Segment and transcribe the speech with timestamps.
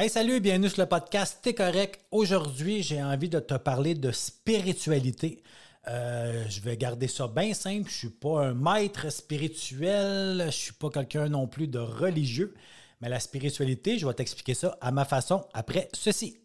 [0.00, 1.98] Hey, salut, bienvenue sur le podcast T'es correct.
[2.12, 5.42] Aujourd'hui, j'ai envie de te parler de spiritualité.
[5.88, 7.90] Euh, je vais garder ça bien simple.
[7.90, 10.44] Je suis pas un maître spirituel.
[10.46, 12.54] Je suis pas quelqu'un non plus de religieux.
[13.00, 16.38] Mais la spiritualité, je vais t'expliquer ça à ma façon après ceci.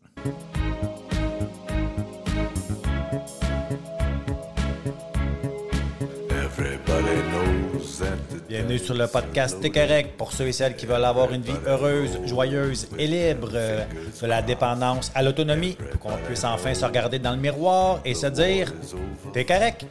[8.73, 11.53] Bienvenue sur le podcast T'es correct pour ceux et celles qui veulent avoir une vie
[11.67, 13.85] heureuse, joyeuse et libre, euh,
[14.19, 18.15] de la dépendance à l'autonomie, pour qu'on puisse enfin se regarder dans le miroir et
[18.15, 18.73] se dire
[19.31, 19.85] T'es correct.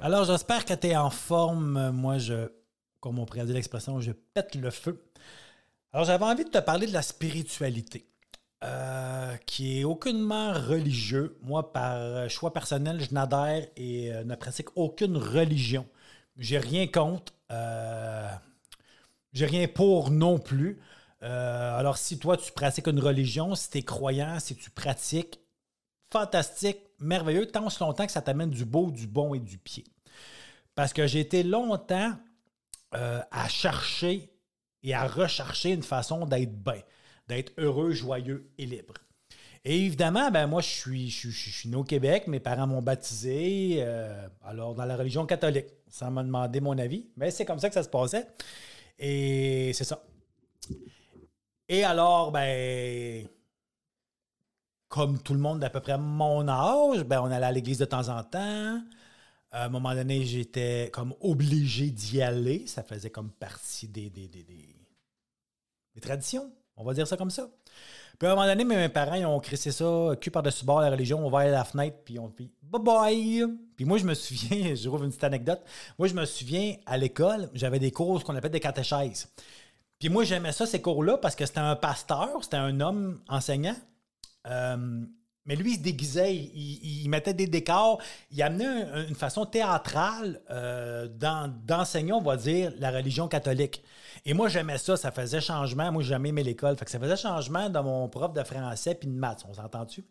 [0.00, 1.90] Alors j'espère que tu es en forme.
[1.90, 2.48] Moi, je,
[2.98, 5.04] comme on pourrait dire l'expression, je pète le feu.
[5.92, 8.06] Alors j'avais envie de te parler de la spiritualité.
[8.64, 11.38] Euh, qui est aucunement religieux.
[11.42, 15.86] Moi, par choix personnel, je n'adhère et euh, ne pratique aucune religion.
[16.36, 17.32] J'ai rien contre.
[17.52, 18.28] Euh,
[19.32, 20.80] j'ai rien pour non plus.
[21.20, 25.38] alors, si toi, tu pratiques une religion, si tu es croyant, si tu pratiques,
[26.12, 29.84] fantastique, merveilleux, tant aussi longtemps que ça t'amène du beau, du bon et du pied.
[30.74, 32.16] Parce que j'ai été longtemps
[32.92, 34.32] à chercher
[34.82, 36.82] et à rechercher une façon d'être bien
[37.28, 38.94] d'être heureux, joyeux et libre.
[39.64, 43.78] Et évidemment, ben moi, je suis, je, suis né au Québec, mes parents m'ont baptisé,
[43.80, 47.68] euh, alors dans la religion catholique, Ça m'a demandé mon avis, mais c'est comme ça
[47.68, 48.28] que ça se passait.
[48.98, 50.02] Et c'est ça.
[51.68, 53.28] Et alors, ben,
[54.88, 57.84] comme tout le monde d'à peu près mon âge, ben, on allait à l'église de
[57.84, 58.82] temps en temps.
[59.50, 62.66] À un moment donné, j'étais comme obligé d'y aller.
[62.66, 66.50] Ça faisait comme partie des, des, des, des traditions.
[66.78, 67.48] On va dire ça comme ça.
[68.18, 70.90] Puis à un moment donné, mes parents ils ont crissé ça, cul par-dessus bord, la
[70.90, 73.44] religion, on va aller à la fenêtre, puis on dit bye bye.
[73.76, 75.60] Puis moi, je me souviens, je rouvre une petite anecdote.
[75.98, 79.28] Moi, je me souviens, à l'école, j'avais des cours qu'on appelait des catéchèses.
[79.98, 83.76] Puis moi, j'aimais ça, ces cours-là, parce que c'était un pasteur, c'était un homme enseignant.
[84.46, 85.04] Euh,
[85.48, 91.08] mais lui, il se déguisait, il, mettait des décors, il amenait une façon théâtrale euh,
[91.08, 93.82] d'enseigner, on va dire, la religion catholique.
[94.26, 95.90] Et moi, j'aimais ça, ça faisait changement.
[95.90, 96.76] Moi, j'ai jamais aimé l'école.
[96.76, 100.04] Fait que ça faisait changement dans mon prof de français puis de maths, on s'entend-tu?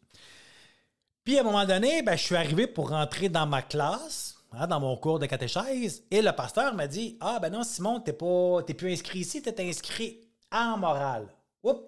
[1.23, 4.65] Puis à un moment donné, ben, je suis arrivé pour rentrer dans ma classe, hein,
[4.65, 8.13] dans mon cours de catéchèse, et le pasteur m'a dit Ah, ben non, Simon, t'es
[8.13, 10.19] pas, plus inscrit ici, t'es inscrit
[10.51, 11.27] en morale.
[11.61, 11.83] Oups!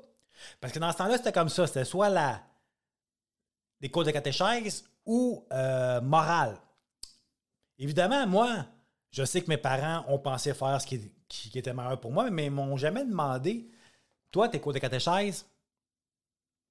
[0.61, 1.65] Parce que dans ce temps-là, c'était comme ça.
[1.65, 2.41] C'était soit la
[3.79, 6.57] des cours de catéchèse ou euh, morale.
[7.77, 8.65] Évidemment, moi,
[9.11, 11.11] je sais que mes parents ont pensé faire ce qui,
[11.55, 13.69] était meilleur pour moi, mais ils m'ont jamais demandé
[14.31, 15.45] Toi, tes cours de catéchèse,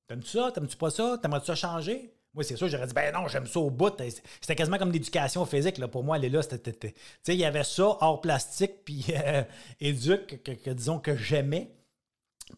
[0.07, 2.15] t'aimes-tu ça T'aimes-tu pas ça T'aimerais-tu ça changer?
[2.35, 3.93] Moi, c'est sûr, j'aurais dit, ben non, j'aime ça au bout.
[4.41, 5.79] C'était quasiment comme l'éducation physique.
[5.79, 5.89] Là.
[5.89, 6.73] Pour moi, aller là, c'était.
[6.73, 6.89] Tu
[7.23, 9.43] sais, il y avait ça, hors plastique, puis euh,
[9.81, 11.75] éduque, que, disons que j'aimais.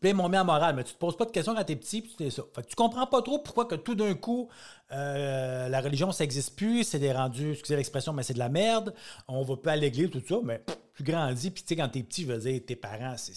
[0.00, 2.14] Puis mis en morale, mais tu te poses pas de questions quand t'es petit, puis
[2.16, 2.42] tu ça.
[2.54, 4.48] Fait que tu comprends pas trop pourquoi que tout d'un coup,
[4.92, 8.48] euh, la religion, ça n'existe plus, c'est des rendus, excusez l'expression, mais c'est de la
[8.48, 8.94] merde,
[9.26, 10.62] on va pas à l'église, tout ça, mais
[10.94, 13.34] tu grandis, puis tu sais, quand t'es petit, je veux dire, tes parents, c'est...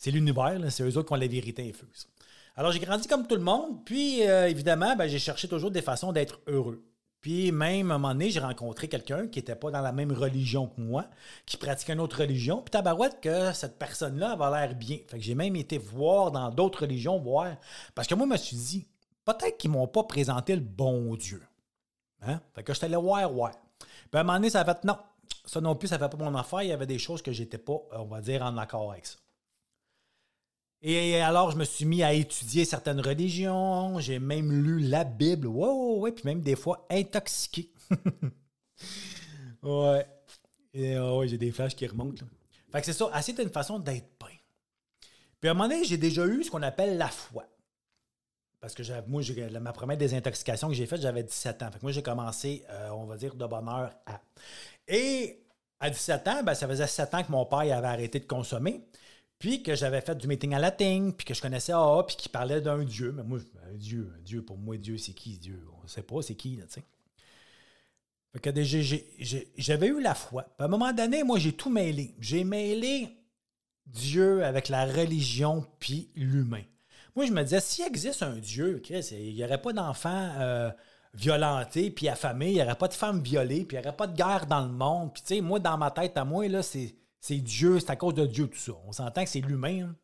[0.00, 2.08] C'est l'univers, c'est eux autres qui ont la vérité infuse.
[2.54, 5.82] Alors, j'ai grandi comme tout le monde, puis euh, évidemment, ben, j'ai cherché toujours des
[5.82, 6.84] façons d'être heureux.
[7.20, 10.12] Puis même, à un moment donné, j'ai rencontré quelqu'un qui n'était pas dans la même
[10.12, 11.06] religion que moi,
[11.46, 12.62] qui pratiquait une autre religion.
[12.62, 14.98] Puis tabarouette que cette personne-là avait l'air bien.
[15.08, 17.56] Fait que j'ai même été voir dans d'autres religions, voir.
[17.94, 18.86] Parce que moi, je me suis dit,
[19.24, 21.42] peut-être qu'ils m'ont pas présenté le bon Dieu.
[22.22, 22.40] Hein?
[22.54, 23.52] Fait que je allé voir, voir.
[23.78, 24.96] Puis à un moment donné, ça a fait, non,
[25.44, 26.62] ça non plus, ça ne fait pas mon affaire.
[26.62, 29.18] Il y avait des choses que j'étais pas, on va dire, en accord avec ça.
[30.80, 33.98] Et alors, je me suis mis à étudier certaines religions.
[33.98, 35.48] J'ai même lu la Bible.
[35.48, 37.72] Wow, ouais, puis même des fois intoxiqué.
[39.62, 40.06] ouais.
[40.74, 42.24] Et, ah ouais, j'ai des flashs qui remontent.
[42.70, 43.10] Fait que c'est ça.
[43.12, 44.36] Assez une façon d'être bien.
[45.40, 47.44] Puis à un moment donné, j'ai déjà eu ce qu'on appelle la foi.
[48.60, 49.22] Parce que moi,
[49.60, 51.70] ma première désintoxication que j'ai faite, j'avais 17 ans.
[51.72, 54.20] Fait que moi, j'ai commencé, euh, on va dire, de bonne heure à.
[54.86, 55.44] Et
[55.80, 58.84] à 17 ans, ben, ça faisait 7 ans que mon père avait arrêté de consommer.
[59.38, 62.28] Puis que j'avais fait du meeting à latin, puis que je connaissais AA, puis qui
[62.28, 63.12] parlait d'un Dieu.
[63.12, 63.38] Mais moi,
[63.70, 65.62] un Dieu, Dieu, pour moi, Dieu, c'est qui Dieu?
[65.78, 66.82] On ne sait pas c'est qui, tu sais.
[68.32, 68.62] Fait que
[69.56, 70.42] j'avais eu la foi.
[70.42, 72.14] Puis à un moment donné, moi, j'ai tout mêlé.
[72.18, 73.08] J'ai mêlé
[73.86, 76.62] Dieu avec la religion puis l'humain.
[77.16, 80.70] Moi, je me disais, s'il existe un Dieu, il n'y aurait pas d'enfants euh,
[81.14, 84.06] violentés puis affamés, il n'y aurait pas de femmes violées, puis il n'y aurait pas
[84.06, 85.12] de guerre dans le monde.
[85.14, 87.96] Puis, tu sais, moi, dans ma tête, à moi, là, c'est c'est Dieu, c'est à
[87.96, 88.72] cause de Dieu tout ça.
[88.86, 89.88] On s'entend que c'est l'humain.
[89.88, 89.96] Hein.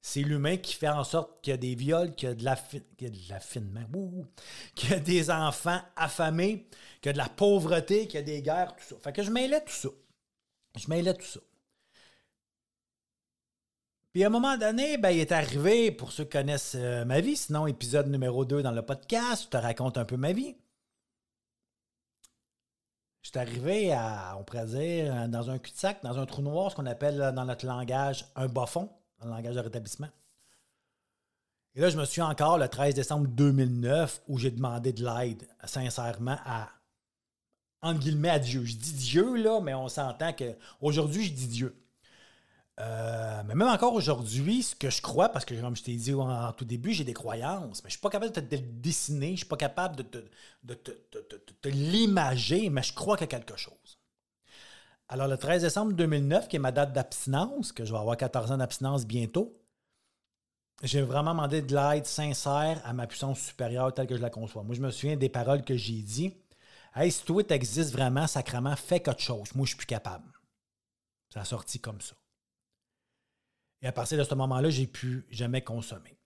[0.00, 2.44] C'est l'humain qui fait en sorte qu'il y a des viols, qu'il y a de
[3.28, 3.86] l'affinement,
[4.74, 6.68] qu'il y a des enfants affamés,
[7.00, 8.96] qu'il y a de la pauvreté, qu'il y a des guerres, tout ça.
[9.02, 9.88] Fait que je mêlais tout ça.
[10.76, 11.40] Je mêlais tout ça.
[14.12, 17.20] Puis à un moment donné, ben, il est arrivé, pour ceux qui connaissent euh, ma
[17.20, 20.56] vie, sinon épisode numéro 2 dans le podcast, je te raconte un peu ma vie.
[23.28, 26.76] Je suis arrivé à, on pourrait dire, dans un cul-de-sac, dans un trou noir, ce
[26.76, 28.88] qu'on appelle dans notre langage un bas fond,
[29.20, 30.08] dans le langage de rétablissement.
[31.74, 35.46] Et là, je me suis encore le 13 décembre 2009 où j'ai demandé de l'aide,
[35.66, 36.70] sincèrement, à,
[37.82, 38.64] entre guillemets, à Dieu.
[38.64, 41.76] Je dis Dieu, là, mais on s'entend qu'aujourd'hui, je dis Dieu.
[42.80, 46.14] Euh, mais même encore aujourd'hui, ce que je crois, parce que comme je t'ai dit
[46.14, 49.28] en, tout début, j'ai des croyances, mais je ne suis pas capable de te dessiner,
[49.28, 50.18] je ne suis pas capable de te,
[50.62, 53.98] de, l'imager, mais je crois qu'il y a quelque chose.
[55.08, 58.52] Alors, le 13 décembre 2009, qui est ma date d'abstinence, que je vais avoir 14
[58.52, 59.58] ans d'abstinence bientôt,
[60.82, 64.62] j'ai vraiment demandé de l'aide sincère à ma puissance supérieure telle que je la conçois.
[64.62, 66.36] Moi, je me souviens des paroles que j'ai dit.
[66.94, 69.52] Hey, si toi, tu existes vraiment, sacrément, fais quelque chose.
[69.54, 70.30] Moi, je suis plus capable.
[71.34, 72.14] Ça a sorti comme ça.
[73.82, 76.18] Et à partir de ce moment-là, j'ai pu jamais consommer.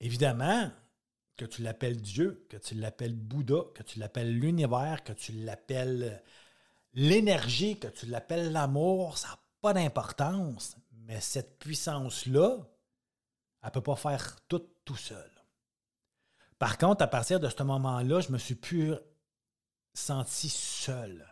[0.00, 0.70] Évidemment,
[1.36, 6.22] que tu l'appelles Dieu, que tu l'appelles Bouddha, que tu l'appelles l'univers, que tu l'appelles
[6.94, 10.76] l'énergie, que tu l'appelles l'amour, ça n'a pas d'importance.
[10.92, 12.58] Mais cette puissance-là,
[13.62, 15.30] elle ne peut pas faire tout tout seul.
[16.58, 18.94] Par contre, à partir de ce moment-là, je me suis plus
[19.94, 21.24] senti seul.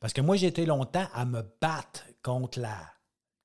[0.00, 2.92] Parce que moi, j'ai été longtemps à me battre contre la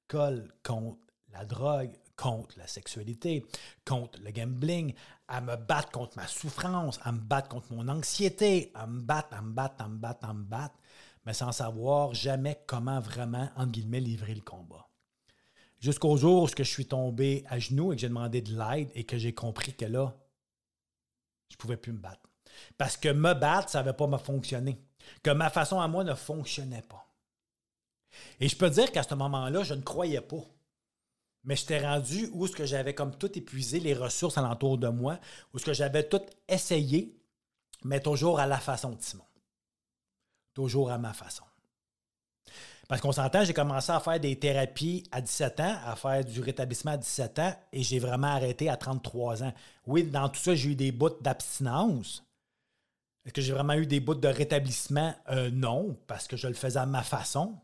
[0.08, 0.98] colle, contre
[1.32, 3.46] la drogue, contre la sexualité,
[3.86, 4.94] contre le gambling,
[5.28, 9.30] à me battre contre ma souffrance, à me battre contre mon anxiété, à me battre,
[9.32, 10.76] à me battre, à me battre, à me battre,
[11.26, 14.90] mais sans savoir jamais comment vraiment, entre guillemets, livrer le combat.
[15.80, 19.06] Jusqu'au jour où je suis tombé à genoux et que j'ai demandé de l'aide et
[19.06, 20.14] que j'ai compris que là,
[21.50, 22.30] je ne pouvais plus me battre.
[22.78, 24.80] Parce que me battre, ça n'avait pas me fonctionner.
[25.24, 27.06] Que ma façon à moi ne fonctionnait pas.
[28.40, 30.44] Et je peux dire qu'à ce moment-là, je ne croyais pas.
[31.44, 35.20] Mais j'étais rendu où ce que j'avais comme tout épuisé les ressources alentour de moi,
[35.54, 37.16] où ce que j'avais tout essayé,
[37.84, 39.24] mais toujours à la façon de Simon.
[40.54, 41.44] Toujours à ma façon.
[42.90, 46.42] Parce qu'on s'entend, j'ai commencé à faire des thérapies à 17 ans, à faire du
[46.42, 49.54] rétablissement à 17 ans, et j'ai vraiment arrêté à 33 ans.
[49.86, 52.24] Oui, dans tout ça, j'ai eu des bouts d'abstinence,
[53.30, 55.14] est-ce que j'ai vraiment eu des bouts de rétablissement?
[55.30, 57.62] Euh, non, parce que je le faisais à ma façon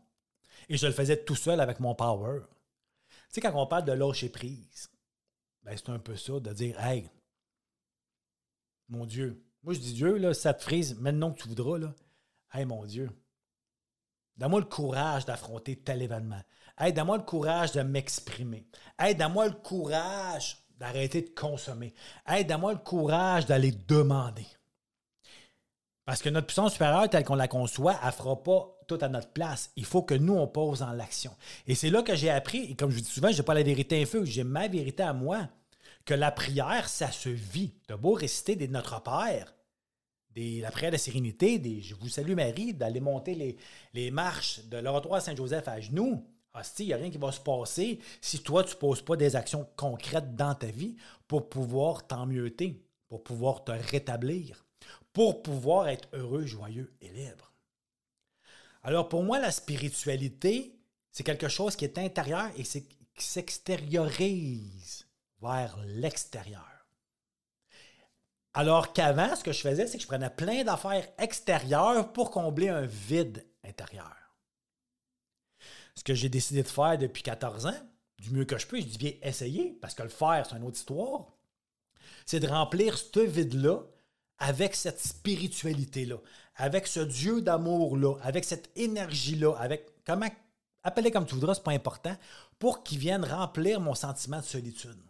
[0.68, 2.42] et je le faisais tout seul avec mon power.
[3.08, 4.88] Tu sais, quand on parle de lâcher prise,
[5.64, 7.10] ben c'est un peu ça, de dire Hey,
[8.90, 11.92] mon Dieu, moi je dis Dieu, là, ça te frise, maintenant que tu voudras, là.
[12.54, 13.10] Hey, mon Dieu,
[14.36, 16.42] donne-moi le courage d'affronter tel événement.
[16.78, 18.68] Hey, donne-moi le courage de m'exprimer.
[19.00, 21.92] Hey, donne-moi le courage d'arrêter de consommer.
[22.24, 24.46] Hey, donne-moi le courage d'aller demander.
[26.06, 29.08] Parce que notre puissance supérieure, telle qu'on la conçoit, elle ne fera pas tout à
[29.08, 29.72] notre place.
[29.74, 31.32] Il faut que nous, on pose en l'action.
[31.66, 33.64] Et c'est là que j'ai appris, et comme je dis souvent, je n'ai pas la
[33.64, 35.48] vérité infuse, j'ai ma vérité à moi,
[36.04, 37.74] que la prière, ça se vit.
[37.88, 39.52] De beau réciter des Notre Père,
[40.30, 43.58] des, la prière de sérénité, des Je vous salue Marie, d'aller monter
[43.92, 46.24] les, marches de l'oratoire Saint-Joseph à genoux.
[46.78, 49.34] il n'y a rien qui va se passer si toi, tu ne poses pas des
[49.34, 50.94] actions concrètes dans ta vie
[51.26, 54.65] pour pouvoir t'emmieter, pour pouvoir te rétablir
[55.16, 57.50] pour pouvoir être heureux, joyeux et libre.
[58.82, 60.78] Alors pour moi, la spiritualité,
[61.10, 62.84] c'est quelque chose qui est intérieur et qui
[63.16, 65.06] s'extériorise
[65.40, 66.86] vers l'extérieur.
[68.52, 72.68] Alors qu'avant, ce que je faisais, c'est que je prenais plein d'affaires extérieures pour combler
[72.68, 74.14] un vide intérieur.
[75.94, 77.88] Ce que j'ai décidé de faire depuis 14 ans,
[78.18, 80.64] du mieux que je peux, je dis bien essayer, parce que le faire, c'est une
[80.64, 81.32] autre histoire,
[82.26, 83.80] c'est de remplir ce vide-là
[84.38, 86.16] avec cette spiritualité-là,
[86.56, 90.28] avec ce Dieu d'amour-là, avec cette énergie-là, avec comment
[90.86, 92.16] appelez comme tu voudras, c'est pas important,
[92.58, 95.02] pour qu'il vienne remplir mon sentiment de solitude.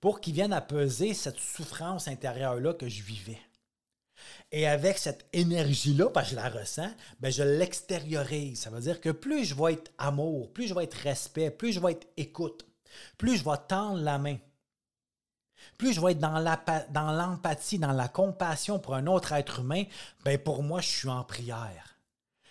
[0.00, 3.38] Pour qu'il vienne apaiser cette souffrance intérieure-là que je vivais.
[4.50, 6.90] Et avec cette énergie-là, parce que je la ressens,
[7.20, 8.60] ben je l'extériorise.
[8.60, 11.72] Ça veut dire que plus je vais être amour, plus je vais être respect, plus
[11.72, 12.66] je vais être écoute,
[13.18, 14.38] plus je vais tendre la main,
[15.78, 19.84] plus je vais être dans l'empathie, dans, la compassion pour un autre être humain,
[20.24, 21.98] ben pour moi, je suis en prière.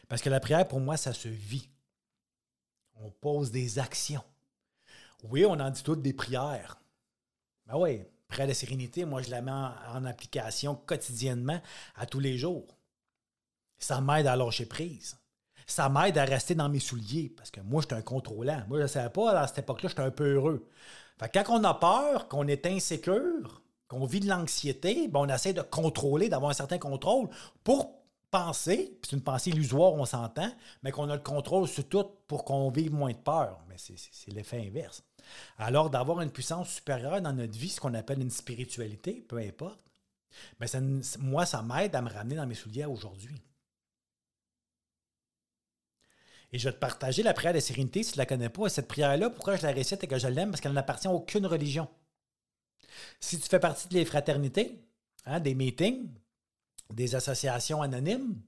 [0.08, 1.70] Parce que la prière, pour moi, ça se vit.
[2.96, 4.24] On pose des actions.
[5.24, 6.80] Oui, on en dit toutes des prières.
[7.68, 11.62] Ben oui, prière de sérénité, moi, je la mets en, application quotidiennement,
[11.96, 12.78] à tous les jours.
[13.78, 15.18] Ça m'aide à lâcher prise.
[15.70, 18.64] Ça m'aide à rester dans mes souliers parce que moi, je suis un contrôlant.
[18.68, 20.68] Moi, je ne savais pas, à cette époque-là, j'étais un peu heureux.
[21.20, 25.54] Fait quand on a peur, qu'on est insécure, qu'on vit de l'anxiété, ben, on essaie
[25.54, 27.30] de contrôler, d'avoir un certain contrôle
[27.64, 28.00] pour
[28.32, 30.52] penser, c'est une pensée illusoire, on s'entend,
[30.84, 33.60] mais qu'on a le contrôle sur tout pour qu'on vive moins de peur.
[33.68, 35.04] Mais c'est l'effet inverse.
[35.58, 39.80] Alors, d'avoir une puissance supérieure dans notre vie, ce qu'on appelle une spiritualité, peu importe,
[40.60, 40.68] mais
[41.20, 43.42] moi, ça m'aide à me ramener dans mes souliers aujourd'hui.
[46.52, 48.66] Et je vais te partager la prière de sérénité si tu ne la connais pas.
[48.66, 50.52] Et cette prière-là, pourquoi je la récite et que je l'aime?
[50.52, 51.88] Parce qu'elle n'appartient à aucune religion.
[53.20, 54.84] Si tu fais partie des fraternités,
[55.26, 56.10] hein, des meetings,
[56.92, 58.42] des associations anonymes,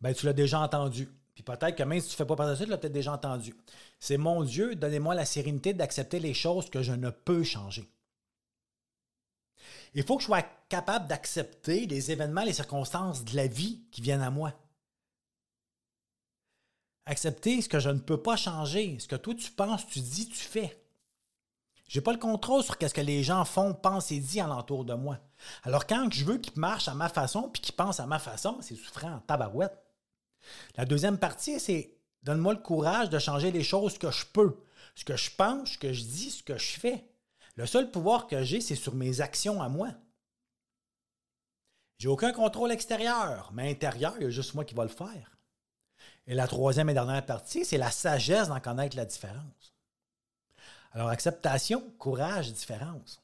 [0.00, 1.08] ben, tu l'as déjà entendu.
[1.34, 2.92] Puis peut-être que même si tu ne fais pas partie de ça, tu l'as peut-être
[2.92, 3.54] déjà entendu.
[3.98, 7.90] C'est mon Dieu, donnez-moi la sérénité d'accepter les choses que je ne peux changer.
[9.94, 14.02] Il faut que je sois capable d'accepter les événements, les circonstances de la vie qui
[14.02, 14.52] viennent à moi.
[17.06, 20.28] Accepter ce que je ne peux pas changer, ce que toi tu penses, tu dis,
[20.28, 20.76] tu fais.
[21.88, 24.84] Je n'ai pas le contrôle sur ce que les gens font, pensent et disent alentour
[24.84, 25.18] de moi.
[25.62, 28.58] Alors quand je veux qu'ils marchent à ma façon puis qu'ils pensent à ma façon,
[28.60, 29.78] c'est souffrant en tabarouette.
[30.76, 34.56] La deuxième partie, c'est donne-moi le courage de changer les choses que je peux,
[34.96, 37.04] ce que je pense, ce que je dis, ce que je fais.
[37.54, 39.90] Le seul pouvoir que j'ai, c'est sur mes actions à moi.
[41.98, 45.35] J'ai aucun contrôle extérieur, mais intérieur, il y a juste moi qui va le faire.
[46.26, 49.74] Et la troisième et dernière partie, c'est la sagesse d'en connaître la différence.
[50.92, 53.22] Alors, acceptation, courage, différence.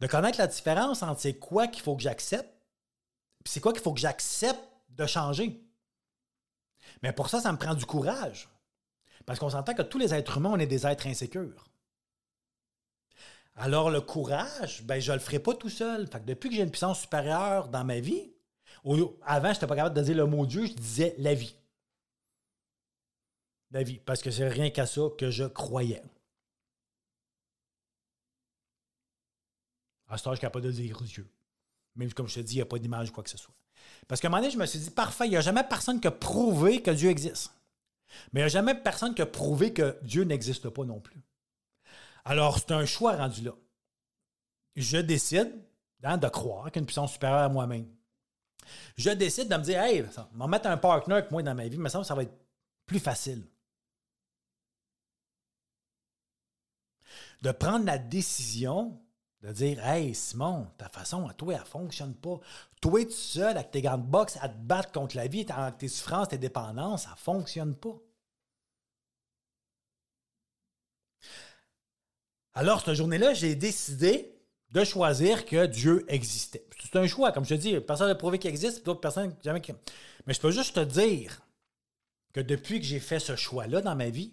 [0.00, 2.48] De connaître la différence entre c'est quoi qu'il faut que j'accepte,
[3.42, 5.62] puis c'est quoi qu'il faut que j'accepte de changer.
[7.02, 8.48] Mais pour ça, ça me prend du courage.
[9.26, 11.66] Parce qu'on s'entend que tous les êtres humains, on est des êtres insécures.
[13.56, 16.06] Alors, le courage, ben, je ne le ferai pas tout seul.
[16.06, 18.30] Fait que depuis que j'ai une puissance supérieure dans ma vie,
[18.84, 21.54] avant, je n'étais pas capable de dire le mot Dieu, je disais la vie.
[23.70, 26.02] La vie, parce que c'est rien qu'à ça que je croyais.
[30.08, 31.28] À ce temps, je suis capable de dire Dieu.
[31.96, 33.54] Même comme je te dis, il n'y a pas d'image ou quoi que ce soit.
[34.06, 36.00] Parce qu'à un moment donné, je me suis dit, parfait, il n'y a jamais personne
[36.00, 37.52] qui a prouvé que Dieu existe.
[38.32, 41.20] Mais il n'y a jamais personne qui a prouvé que Dieu n'existe pas non plus.
[42.24, 43.52] Alors, c'est un choix rendu là.
[44.76, 45.52] Je décide
[46.02, 47.86] hein, de croire qu'il y a une puissance supérieure à moi-même.
[48.96, 51.78] Je décide de me dire, hey, m'en mettre un partner avec moi dans ma vie,
[51.78, 52.36] mais ça, ça va être
[52.86, 53.46] plus facile.
[57.42, 58.98] De prendre la décision
[59.42, 62.40] de dire Hey Simon, ta façon à toi, elle ne fonctionne pas.
[62.80, 65.88] Toi, tout seul, avec tes grandes box, à te battre contre la vie, avec tes
[65.88, 67.96] souffrances, tes dépendances, ça ne fonctionne pas.
[72.54, 74.34] Alors, cette journée-là, j'ai décidé
[74.70, 76.66] de choisir que Dieu existait.
[77.06, 79.62] Choix, comme je te dis, personne n'a prouvé qu'il existe, d'autres personnes jamais.
[80.26, 81.40] Mais je peux juste te dire
[82.32, 84.32] que depuis que j'ai fait ce choix-là dans ma vie,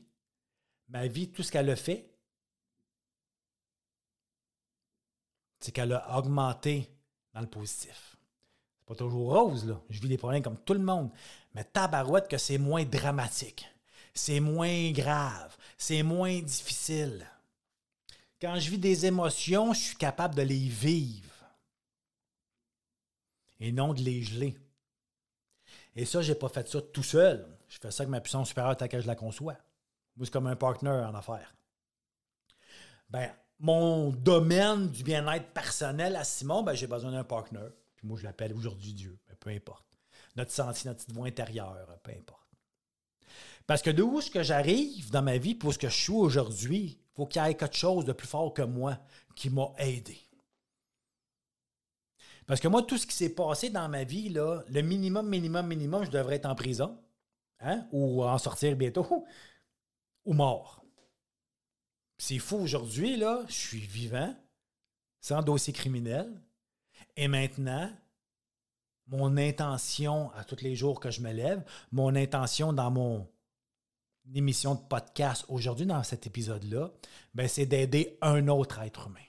[0.90, 2.10] ma vie, tout ce qu'elle a fait,
[5.60, 6.90] c'est qu'elle a augmenté
[7.34, 8.18] dans le positif.
[8.80, 9.80] C'est pas toujours rose, là.
[9.90, 11.10] Je vis des problèmes comme tout le monde.
[11.56, 13.66] Mais tabarouette que c'est moins dramatique.
[14.14, 15.56] C'est moins grave.
[15.78, 17.26] C'est moins difficile.
[18.42, 21.33] Quand je vis des émotions, je suis capable de les vivre.
[23.64, 24.58] Et non de les geler.
[25.96, 27.48] Et ça, je n'ai pas fait ça tout seul.
[27.70, 29.56] Je fais ça avec ma puissance supérieure telle que je la conçois.
[30.18, 31.56] Moi, c'est comme un partner en affaires.
[33.10, 37.70] Ben, mon domaine du bien-être personnel à Simon, ben, j'ai besoin d'un partner.
[37.96, 39.18] Puis moi, je l'appelle aujourd'hui Dieu.
[39.40, 39.86] Peu importe.
[40.36, 42.50] Notre senti, notre petite voix intérieure, peu importe.
[43.66, 47.00] Parce que d'où est-ce que j'arrive dans ma vie pour ce que je suis aujourd'hui,
[47.00, 49.00] il faut qu'il y ait quelque chose de plus fort que moi
[49.38, 50.20] qui m'a aidé.
[52.46, 55.68] Parce que moi, tout ce qui s'est passé dans ma vie, là, le minimum, minimum,
[55.68, 56.98] minimum, je devrais être en prison,
[57.60, 59.26] hein, ou en sortir bientôt,
[60.26, 60.84] ou mort.
[62.18, 64.36] C'est fou aujourd'hui, là, je suis vivant,
[65.20, 66.42] sans dossier criminel.
[67.16, 67.92] Et maintenant,
[69.08, 73.28] mon intention à tous les jours que je me lève, mon intention dans mon
[74.34, 76.92] émission de podcast aujourd'hui, dans cet épisode-là,
[77.34, 79.20] ben, c'est d'aider un autre être humain.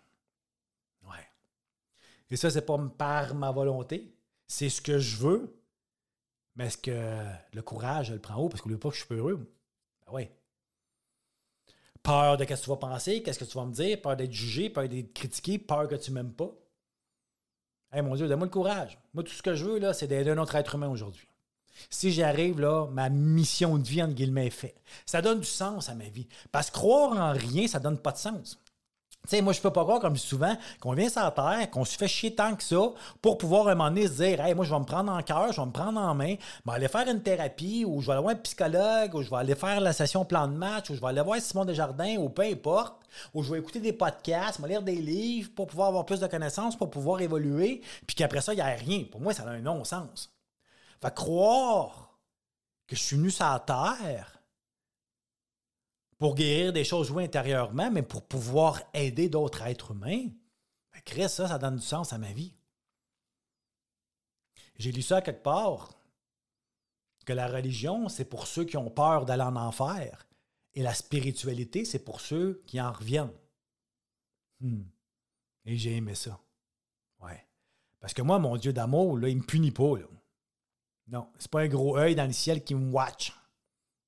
[2.35, 4.13] Et ça, c'est pas par ma volonté,
[4.49, 5.57] c'est ce que je veux.
[6.57, 7.23] Mais est-ce que
[7.53, 9.37] le courage, je le prends haut parce que je pas que je suis heureux?
[10.05, 10.29] Ben oui.
[12.03, 14.33] Peur de ce que tu vas penser, qu'est-ce que tu vas me dire, peur d'être
[14.33, 16.51] jugé, peur d'être critiqué, peur que tu m'aimes pas.
[17.93, 18.99] Hey, mon Dieu, donne-moi le courage.
[19.13, 21.29] Moi, tout ce que je veux, là, c'est d'aider un autre être humain aujourd'hui.
[21.89, 24.83] Si j'y arrive, là, ma mission de vie, entre guillemets, est faite.
[25.07, 26.27] Ça donne du sens à ma vie.
[26.51, 28.59] Parce que croire en rien, ça donne pas de sens.
[29.25, 31.87] Tu sais, moi, je peux pas croire, comme souvent, qu'on vient sur la terre, qu'on
[31.87, 32.91] se fait chier tant que ça
[33.23, 35.23] pour pouvoir à un moment donné se dire, hey, moi, je vais me prendre en
[35.23, 38.07] cœur, je vais me prendre en main, je vais aller faire une thérapie, ou je
[38.07, 40.91] vais aller voir un psychologue, ou je vais aller faire la session plan de match,
[40.91, 43.01] ou je vais aller voir Simon Desjardins, ou peu importe,
[43.33, 46.27] ou je vais écouter des podcasts, me lire des livres pour pouvoir avoir plus de
[46.27, 49.05] connaissances, pour pouvoir évoluer, puis qu'après ça, il n'y a rien.
[49.11, 50.35] Pour moi, ça a un non-sens.
[51.01, 52.19] Fait croire
[52.87, 54.34] que je suis venu sur la terre
[56.19, 60.29] pour guérir des choses jouées intérieurement, mais pour pouvoir aider d'autres êtres humains,
[60.93, 62.55] ben, ça, ça donne du sens à ma vie.
[64.77, 65.95] J'ai lu ça quelque part,
[67.25, 70.27] que la religion, c'est pour ceux qui ont peur d'aller en enfer,
[70.75, 73.33] et la spiritualité, c'est pour ceux qui en reviennent.
[74.61, 74.83] Hmm.
[75.65, 76.39] Et j'ai aimé ça.
[77.21, 77.47] Ouais.
[78.01, 79.95] Parce que moi, mon Dieu d'amour, il me punit pas.
[81.07, 83.33] Non, c'est pas un gros œil dans le ciel qui me watch.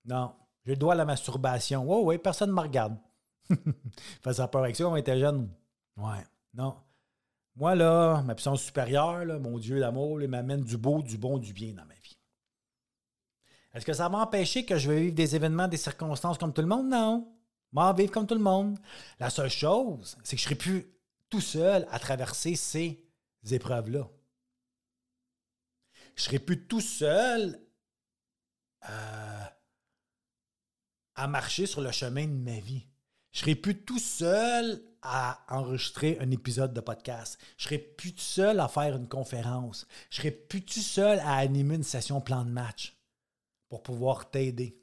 [0.05, 0.35] Non.
[0.67, 1.87] J'ai le droit à la masturbation.
[1.89, 2.99] Oh oui, personne ne me regarde.
[4.23, 5.49] Faisait peur avec ça quand on était jeune.
[5.97, 6.77] Ouais, non.
[7.55, 11.53] Moi, là, ma puissance supérieure, mon Dieu d'amour, il m'amène du beau, du bon, du
[11.53, 12.19] bien dans ma vie.
[13.73, 16.63] Est-ce que ça va empêcher que je vais vivre des événements, des circonstances comme tout
[16.63, 16.89] le monde?
[16.89, 17.33] Non.
[17.73, 18.77] M'en vivre comme tout le monde.
[19.21, 20.87] La seule chose, c'est que je ne serai plus
[21.31, 23.07] tout seul à traverser ces
[23.49, 24.09] épreuves-là.
[26.17, 27.61] Je ne serai plus tout seul
[28.81, 29.56] à
[31.17, 32.87] à marcher sur le chemin de ma vie.
[33.33, 37.39] Je serai plus tout seul à enregistrer un épisode de podcast.
[37.57, 39.87] Je serai plus tout seul à faire une conférence.
[40.11, 42.97] Je serai plus tout seul à animer une session plan de match
[43.69, 44.79] pour pouvoir t'aider.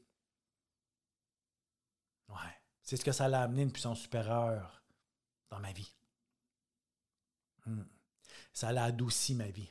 [2.30, 4.84] Ouais, c'est ce que ça a amené une puissance supérieure
[5.50, 5.94] dans ma vie.
[7.66, 7.84] Hmm.
[8.54, 9.70] Ça a adouci ma vie.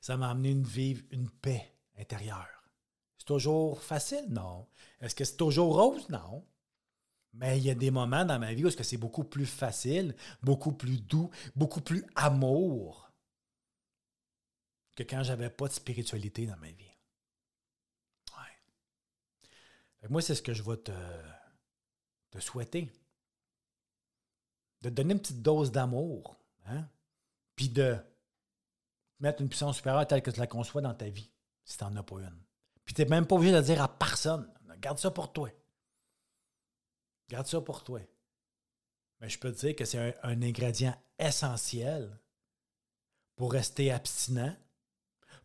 [0.00, 2.55] Ça m'a amené une vivre une paix intérieure
[3.26, 4.24] toujours facile?
[4.30, 4.66] Non.
[5.00, 6.08] Est-ce que c'est toujours rose?
[6.08, 6.46] Non.
[7.34, 10.72] Mais il y a des moments dans ma vie où c'est beaucoup plus facile, beaucoup
[10.72, 13.10] plus doux, beaucoup plus amour
[14.94, 16.96] que quand j'avais pas de spiritualité dans ma vie.
[20.08, 20.92] Moi, c'est ce que je vais te,
[22.30, 22.90] te souhaiter.
[24.82, 26.38] De te donner une petite dose d'amour.
[26.66, 26.88] Hein?
[27.56, 27.96] Puis de
[29.18, 31.30] mettre une puissance supérieure telle que tu la conçois dans ta vie,
[31.64, 32.45] si tu n'en as pas une.
[32.86, 34.48] Puis tu n'es même pas obligé de le dire à personne.
[34.80, 35.50] Garde ça pour toi.
[37.28, 38.00] Garde ça pour toi.
[39.20, 42.16] Mais je peux te dire que c'est un, ingrédient essentiel
[43.34, 44.54] pour rester abstinent,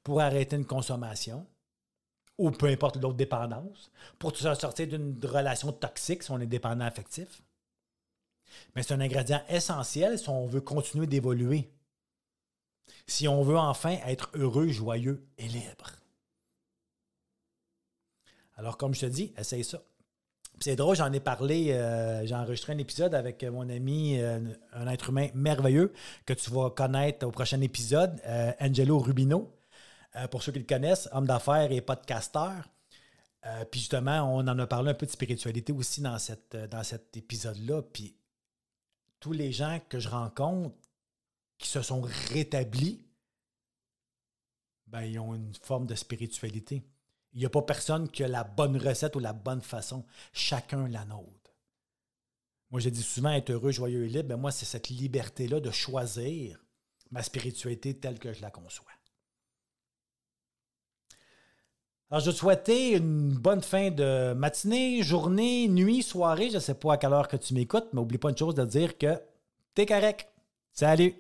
[0.04, 1.48] pour arrêter une consommation,
[2.38, 7.42] ou peu importe l'autre dépendance, pour sortir d'une relation toxique si on est dépendant affectif.
[8.76, 11.72] Mais c'est un ingrédient essentiel si on veut continuer d'évoluer.
[13.08, 16.01] Si on veut enfin être heureux, joyeux et libre.
[18.62, 19.82] Alors, comme je te dis, essaye ça.
[20.60, 24.40] C'est drôle, j'en ai parlé, euh, j'ai enregistré un épisode avec mon ami, euh,
[24.74, 25.92] un être humain merveilleux
[26.28, 29.52] que tu vas connaître au prochain épisode, euh, Angelo Rubino.
[30.30, 32.70] pour ceux qui le connaissent, homme d'affaires et podcasteur.
[33.72, 37.18] puis justement, on en a parlé un peu de spiritualité aussi dans, cette, dans cet
[37.18, 37.82] épisode-là.
[37.82, 38.16] Puis
[39.20, 40.76] tous les gens que je rencontre
[41.58, 43.08] qui se sont rétablis,
[44.86, 46.84] ben, ils ont une forme de spiritualité.
[47.34, 50.06] Il n'y a pas personne qui a la bonne recette ou la bonne façon.
[50.34, 51.56] Chacun la nôtre.
[52.72, 54.30] Moi, je dis souvent être heureux, joyeux et libre.
[54.30, 56.60] Mais moi, c'est cette liberté-là de choisir
[57.10, 58.88] ma spiritualité telle que je la conçois.
[62.10, 66.50] Alors, je te souhaiter une bonne fin de matinée, journée, nuit, soirée.
[66.50, 68.56] Je ne sais pas à quelle heure que tu m'écoutes, mais n'oublie pas une chose
[68.56, 69.16] de dire que
[69.76, 70.28] tu es correct.
[70.74, 71.16] Salut!